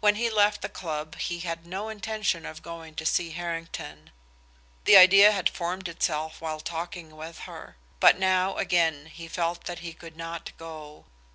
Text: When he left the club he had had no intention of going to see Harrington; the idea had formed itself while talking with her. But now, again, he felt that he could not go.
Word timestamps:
When 0.00 0.14
he 0.14 0.30
left 0.30 0.62
the 0.62 0.70
club 0.70 1.16
he 1.16 1.40
had 1.40 1.58
had 1.58 1.66
no 1.66 1.90
intention 1.90 2.46
of 2.46 2.62
going 2.62 2.94
to 2.94 3.04
see 3.04 3.32
Harrington; 3.32 4.12
the 4.86 4.96
idea 4.96 5.30
had 5.30 5.50
formed 5.50 5.88
itself 5.88 6.40
while 6.40 6.60
talking 6.60 7.14
with 7.14 7.40
her. 7.40 7.76
But 8.00 8.18
now, 8.18 8.56
again, 8.56 9.10
he 9.12 9.28
felt 9.28 9.64
that 9.64 9.80
he 9.80 9.92
could 9.92 10.16
not 10.16 10.52
go. 10.56 11.04